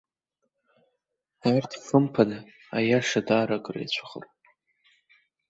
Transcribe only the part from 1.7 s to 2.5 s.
хымԥада,